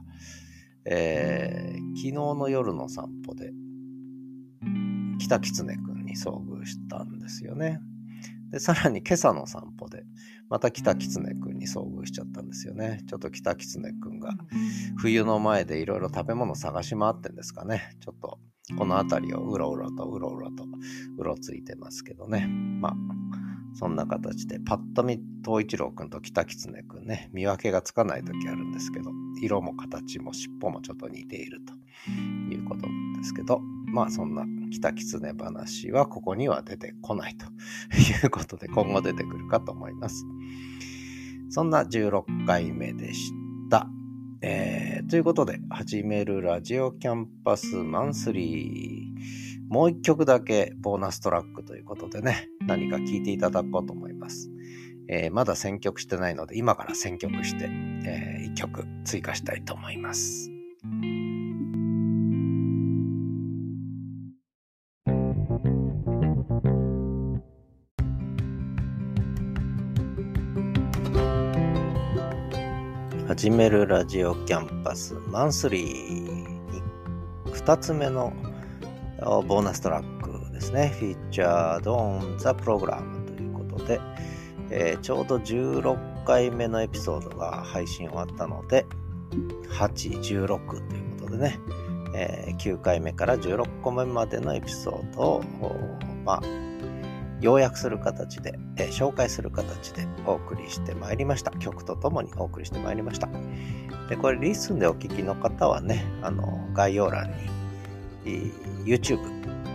[0.86, 3.52] えー、昨日の夜の散歩で、
[5.20, 7.80] 北狐くんに遭遇したんですよね。
[8.54, 10.04] で、さらに今朝の散歩で、
[10.48, 13.02] また北狐くんに遭遇しちゃったんですよね。
[13.10, 14.30] ちょっと北狐くんが
[14.96, 17.98] 冬の前でいろいろ食べ物探し回ってんですかね。
[18.00, 18.38] ちょっと
[18.78, 20.66] この辺りをうろうろとうろうろと
[21.18, 22.46] うろついてますけどね。
[22.48, 22.96] まあ、
[23.74, 29.10] そんな形で、パッと見、東一郎くんと北狐くんね、見分けがつかない時あるんですけど、
[29.42, 31.74] 色も形も尻尾もちょっと似ていると
[32.54, 33.62] いうことなんですけど、
[33.94, 37.46] まあそんな北狐話はここには出てこないと
[37.96, 40.26] いうことで、今後出てくるかと思います。
[41.50, 43.32] そんな16回目でし
[43.70, 43.88] た。
[44.42, 49.72] えー、ということで、始めるラジオキャンパスマンスリー。
[49.72, 54.50] もう一曲だけボーナストラックということでね、何か聴いていただこうと思います。
[55.08, 57.70] えー、まだ選曲してないので、今から選曲して、
[58.06, 60.53] えー、一曲追加したいと思います。
[73.44, 76.64] 始めるラジオキャンパスマンスリー
[77.46, 78.32] 2つ目の
[79.20, 80.96] ボーナストラックですね。
[80.98, 84.00] Featured on the Program ということで、
[84.70, 88.86] えー、ちょうど16回目のエピソードが配信終わったので、
[89.78, 91.60] 8、16ということでね、
[92.16, 95.44] えー、9回目から16個目までのエピソードを、
[96.24, 96.42] まあ、
[97.44, 101.52] 要約する形で、えー、紹介する形でお送りしてまいりました。
[101.52, 103.28] 曲とともにお送りしてまいりました。
[104.08, 107.30] で、これリスンでお聞きの方はね、あの、概要欄
[108.24, 108.52] に、
[108.86, 109.20] YouTube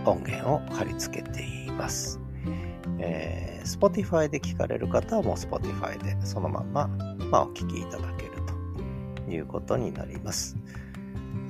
[0.03, 2.19] 音源を貼り付けています。
[2.97, 6.87] えー、Spotify で聞かれる方はもう Spotify でそのまま、
[7.29, 8.31] まあ、お聞きいただける
[9.25, 10.57] ということになります。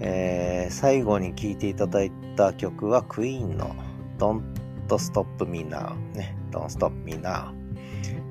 [0.02, 3.74] えー、最後に聴いていただいた曲は Queen の
[4.18, 4.42] Don't
[4.98, 6.36] Stop Me Now ね。
[6.52, 7.54] Don't Stop Me Now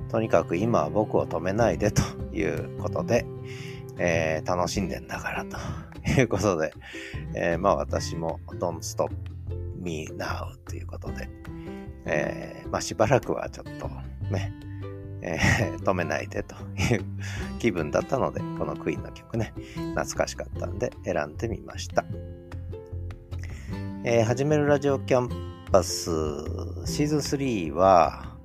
[0.08, 2.02] とにかく今は僕を止めないでと
[2.32, 3.26] いうことで、
[3.98, 5.58] えー、楽しんでんだからと
[6.20, 6.72] いうことで、
[7.34, 9.12] えー、まあ私も Don't Stop
[9.76, 11.28] Me Now ということで、
[12.06, 13.88] えー、まあしばらくはちょっと
[14.32, 14.52] ね、
[15.20, 16.56] えー、止めないでと
[16.94, 17.04] いう
[17.58, 22.04] 気分だったので、このクイーンの曲ね、懐かしかったんで選んでみました。
[24.04, 26.10] えー、始めるラジオキャンパス
[26.86, 28.36] シーズン3は、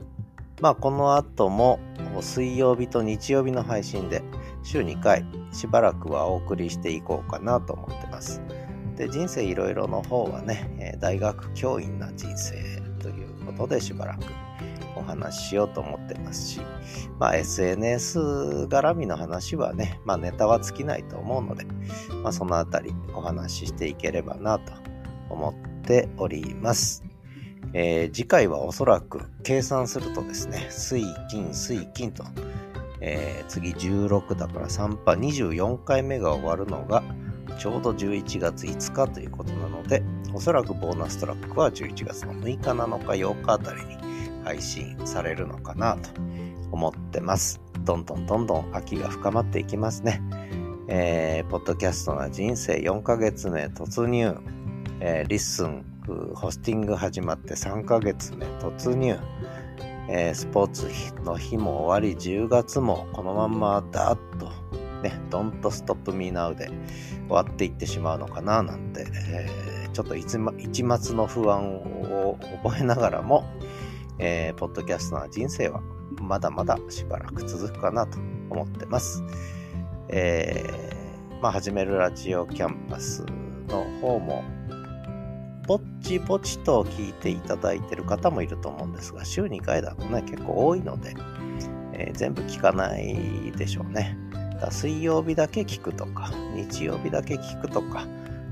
[0.62, 1.80] まあこの後も
[2.22, 4.22] 水曜日と日曜日の配信で
[4.64, 8.42] 週2回しばらくはお送りしていこうかなと思ってます。
[8.98, 12.54] で、人生いろいろの方はね、大学教員な人生
[13.00, 14.24] ということでしばらく
[14.96, 16.62] お話ししようと思ってますし、
[17.20, 18.20] まあ SNS
[18.70, 21.66] 絡みの話はね、まあネタは尽きないと思うので、
[22.22, 24.74] まあそのあたりお話ししていければなと
[25.30, 27.04] 思っております。
[27.74, 32.24] えー、次回はおそらく計算するとですね、水金水金と
[33.06, 37.04] えー、次16だから3波24回目が終わるのが
[37.60, 40.02] ちょうど11月5日ということなので
[40.34, 43.98] おそらくボーナストラックは11月の6日7日8日あたりに
[44.46, 46.10] 配信されるのかなと
[46.72, 47.62] 思ってます。
[47.82, 50.22] どんどんどんどん秋が深まっていきますね。
[50.88, 54.36] えー、ポッドキャストな人生4ヶ月目突入、
[55.00, 55.86] えー、 LISTEN
[56.36, 58.46] ホスティング始まって3ヶ月目。
[58.60, 59.18] 突入。
[60.10, 60.90] えー、スポーツ
[61.24, 64.48] の日も終わり、10月もこのまんまダーッと、
[65.02, 66.76] ね、Don't Stop Me Now で終
[67.30, 73.46] わっていってしまうのかななんて、えー、ちょっと一抹の不安を覚えながらも、
[74.20, 75.82] えー、ポッドキャストな人生は
[76.22, 78.18] まだまだしばらく続くかなと
[78.50, 79.24] 思ってます。
[80.10, 83.26] えー、まあ、始めるラジオキャンパス
[83.68, 84.44] の方も、
[85.68, 91.16] ぼっちぼちと聞いていただいている方もいると思うんですが、週2回だとね、結構多いので、
[91.94, 94.18] えー、全部聞かないでしょうね。
[94.60, 98.08] だ水曜日だけ聞くとか、日曜日だけ聞くとか、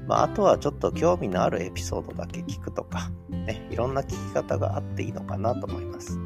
[0.07, 6.18] まあ、あとはちょっと興味のあるエピソードだけ聞くとか、ね、いろんな聞き方があっていいのかなと思います。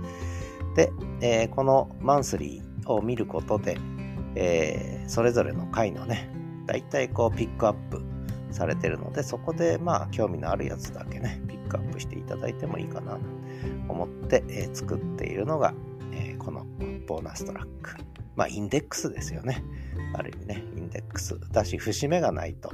[0.75, 3.77] で、えー、このマンスリーを見ることで、
[4.35, 6.29] えー、それぞれの回のね、
[6.65, 8.01] 大体こうピックアップ
[8.51, 13.19] されてるので、そこでまあ興味のあるやつだけね、ピックアップしていただいてもいいかなと
[13.89, 15.73] 思って、えー、作っているのが、
[16.11, 16.65] えー、この
[17.07, 17.95] ボーナストラック。
[18.35, 19.63] まあインデックスですよね。
[20.13, 21.39] ある意味ね、インデックス。
[21.51, 22.71] だし、節目がないと、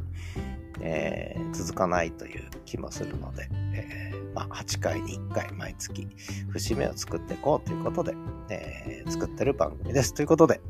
[0.81, 6.07] えー、続かないという気もするので、えー、まあ、8回に1回毎月
[6.49, 8.15] 節目を作っていこうということで、
[8.49, 10.13] えー、作ってる番組です。
[10.13, 10.61] ということで、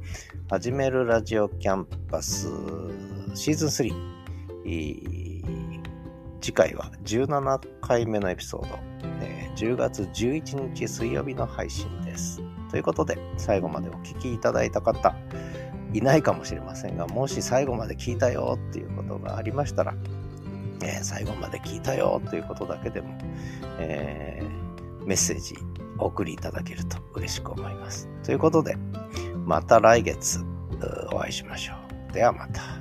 [0.49, 2.47] 始めるラジオキャンパス
[3.34, 4.21] シーズン3、
[4.64, 8.80] 次回は17回目のエピソード、
[9.22, 12.41] えー、10月11日水曜日の配信です。
[12.70, 15.16] ということで、最後までお聴きいただいた方、
[15.93, 19.93] いないかもしれませんが、もし最後まで聞いたよっていうことがありましたら、
[20.84, 23.18] えー、最後まで聞いたよということだけでも、
[23.80, 25.55] えー、メッセージ
[25.97, 28.07] お送りいただけると嬉しく思います。
[28.24, 28.78] ということで、
[29.45, 30.39] また来月
[31.12, 31.74] お会いしましょ
[32.09, 32.14] う。
[32.14, 32.81] ではまた。